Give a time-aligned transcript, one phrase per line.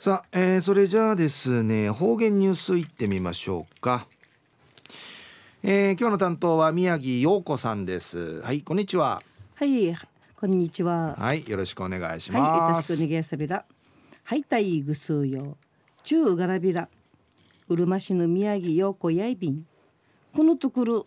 [0.00, 4.06] さあ、えー、それじゃあですね方言ニュースいってみましょうか、
[5.64, 8.40] えー、今日の担当は宮城陽子さんです。
[8.42, 9.20] はいこんにちは。
[9.56, 9.92] はい
[10.36, 11.16] こんにちは。
[11.18, 12.40] はいよろしくお願いします。
[12.40, 13.64] はいよろしくお願いします
[14.22, 15.56] はいたいぐすうよ。
[16.04, 16.88] 中がらびら
[17.68, 19.66] うるま市の宮城陽子やいびん。
[20.32, 21.06] このところ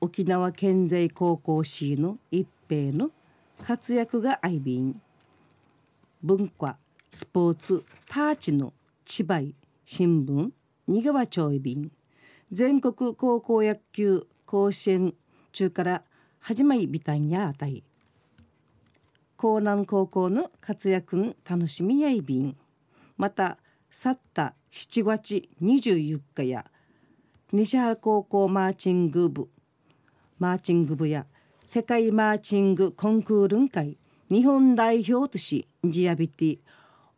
[0.00, 3.10] 沖縄県勢高校市の一平の
[3.64, 5.02] 活躍が愛便
[6.22, 6.76] 文化
[7.12, 8.72] スポーツターチの
[9.04, 9.40] 千葉
[9.84, 10.50] 新聞
[10.86, 11.90] 新川町便。
[12.52, 15.14] 全国高校野球甲子園
[15.50, 16.04] 中から
[16.38, 17.82] 始まりビタンやあたい
[19.42, 22.56] 江南高校の活躍楽しみやいびん。
[23.16, 23.58] また
[23.90, 26.64] 去った7月24日や
[27.50, 29.48] 西原高校マーチング部。
[30.38, 31.26] マーチング部や
[31.66, 33.98] 世界マーチングコンクール会。
[34.30, 36.58] 日本代表としジアビティ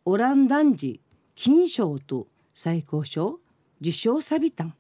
[0.05, 1.01] オランダンジ
[1.37, 3.39] 金賞と最高賞
[3.81, 4.75] 受賞さびたん。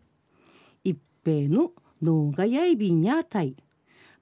[0.83, 1.71] 一平の
[2.03, 3.57] 脳がやいびんやたい。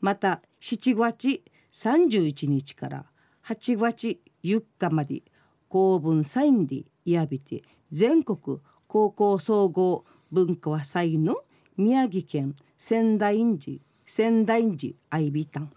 [0.00, 1.42] また7月
[1.72, 3.06] 31日から
[3.46, 5.22] 8月4日まで
[5.68, 11.36] 公文サインでやびて全国高校総合文化祭の
[11.76, 15.70] 宮城県仙台寺仙台寺愛美丹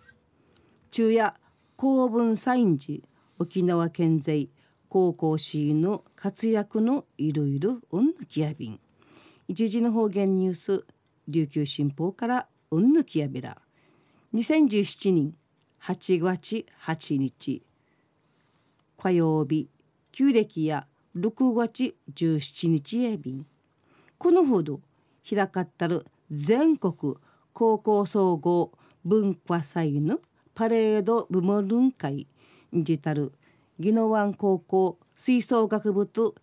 [0.92, 1.34] 昼夜
[1.78, 3.00] 公文サイン寺
[3.40, 4.50] 沖縄県勢
[4.94, 8.80] 高校市の活躍のいろいろうんぬきやびん。
[9.48, 10.86] 一時の方言ニュース
[11.28, 13.58] 琉球新報からうんぬきやびら
[14.36, 15.34] 2017年
[15.82, 17.64] 8月8日。
[19.00, 19.68] 火曜日
[20.12, 20.86] 旧暦や
[21.18, 23.48] 6月17日やびん。
[24.20, 24.80] このほど
[25.28, 27.16] 開かったる全国
[27.52, 28.72] 高校総合
[29.04, 30.20] 文化祭の
[30.54, 32.28] パレード部門会
[32.72, 33.34] にじたる
[33.80, 36.36] 宜野湾高校吹奏楽部と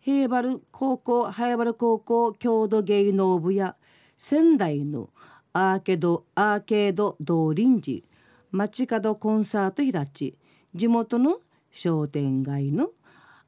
[0.00, 3.76] 平原高校早原高校郷土芸能部や
[4.18, 5.10] 仙台の
[5.52, 8.04] アーケードアーケード道臨時
[8.50, 10.36] 街角コンサート開ち
[10.74, 12.90] 地元の商店街の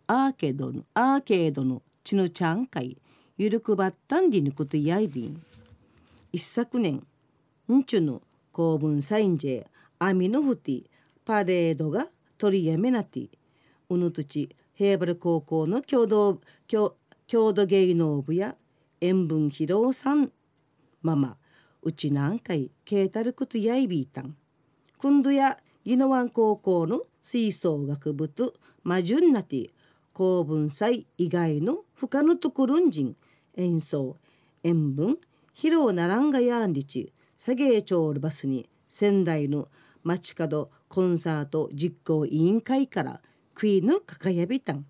[0.07, 2.99] アーケードのアーケードのちのちゃん会
[3.39, 5.43] ゆるくばったんりぬことやいびん。
[6.33, 7.03] 一昨年
[7.73, 8.23] んちゅの
[8.53, 9.67] 公文サインジェ
[9.99, 10.85] アミノフティ
[11.25, 12.09] パレードが
[12.39, 13.29] 取りやめなて。
[13.91, 18.57] うぬとち平原高校の共同郷土芸能部や
[19.01, 20.33] 塩分披露さん
[21.03, 21.37] ママ
[21.83, 24.37] うちなんかいケータルクとやいびいたん。
[24.99, 29.71] くんどや宜野湾高校の吹奏楽部とマジュンナティ
[30.15, 33.17] 公文祭以外の他のところんじん
[33.57, 34.17] 演奏
[34.63, 35.19] 塩分
[35.55, 39.69] 披露ならんがやんりちサゲーチョールバスに仙台の
[40.05, 43.21] 街角コンサート実行委員会から
[43.55, 44.87] クイーヌかかやびたん。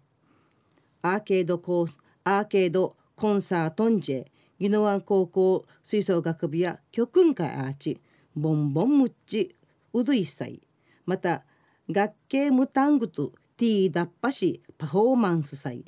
[1.02, 4.24] アーケードコースアーケードコンサートンジェ
[4.58, 8.00] 宜野湾高校吹奏楽部や曲訓会アーチ
[8.34, 9.54] ボンボンムッチ
[9.92, 10.60] ウドイサイ
[11.06, 11.44] また
[11.90, 15.84] 学系ムタングとティーダッパシパフォーマンス祭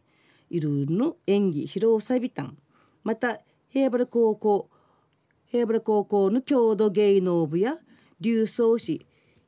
[0.50, 0.60] い。
[0.60, 2.56] ろいろの演技披露祭びたん。
[3.02, 4.68] また平原高校
[5.46, 7.78] 平原高校の郷土芸能部や
[8.20, 9.06] 流送市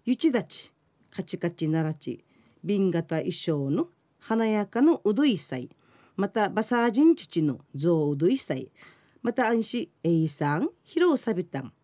[0.09, 0.73] ゆちだち
[1.11, 2.25] カチカチならち
[2.65, 3.89] 瓶型衣装の
[4.19, 5.69] 華やかのうどい祭
[6.17, 8.73] またバサージン父の象うどい祭
[9.21, 11.75] また安心エイさん披露さびたん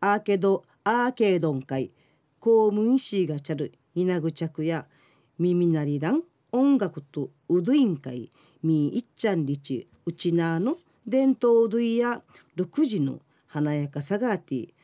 [0.00, 1.92] アーケードアーケードン会
[2.40, 4.86] 公務員シーがちゃる稲ぐ着や
[5.38, 8.32] 耳なりらん音楽とうどいん会
[8.64, 12.22] みいっちゃんりちうちなの伝統うどいや
[12.56, 14.74] 6時の華やかさがあって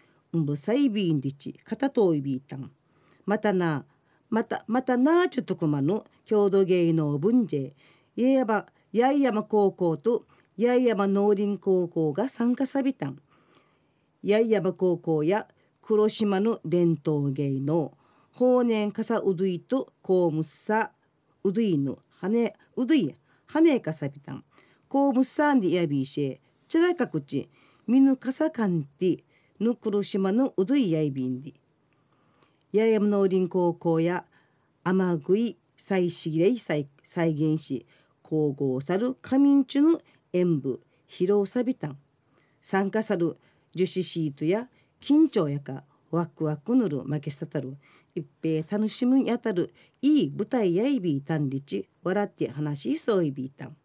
[0.44, 2.70] ぶさいびんりち片といびいたん
[3.24, 3.84] またな
[4.28, 7.74] またまたなちゅとくまの郷土芸能文税
[8.16, 10.26] 八重山八重山高校と
[10.58, 13.18] 八重山農林高校が参加さびたん。
[14.22, 15.46] 八重山高校や
[15.82, 17.96] 黒島の伝統芸能
[18.32, 20.90] 法然かさうどいと公務さ
[21.44, 23.14] うどいのはねうどい
[23.46, 24.44] はねかさびたん。
[24.88, 27.48] 公務さんでやびいしちらかくち
[27.86, 29.24] みぬかさかんて
[29.60, 31.54] ぬ黒島のうどいやいびんで
[32.72, 34.24] 八重山農林高校や
[34.84, 37.86] 天食い再資霊再再現し
[38.22, 40.00] 皇后さる仮眠中の
[40.32, 41.98] 演舞披露さびたん。
[42.60, 43.36] 参加さる
[43.74, 44.68] 樹脂シートや
[45.00, 47.76] 緊張やかワクワクぬる負けさたる。
[48.14, 53.76] 一平楽しむにあたるいい舞台やいびいたんりち笑って話しそういびいたん。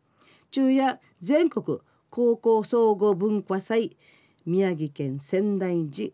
[0.50, 1.80] 昼夜全国
[2.10, 3.98] 高校総合文化祭
[4.46, 6.12] 宮城県仙台寺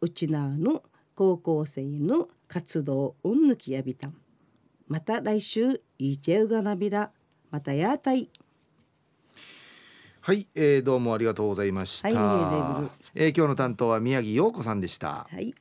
[0.00, 0.82] うちなの
[1.14, 4.08] 高校生の活動うんぬきやびた。
[4.08, 4.14] ん
[4.86, 7.10] また来週いちえうがなびら。
[7.50, 8.30] またやたい。
[10.20, 15.26] はい、えー、どうもありがとうございました、はいえー今日の担当は宮城陽子さんでした。
[15.30, 15.54] はい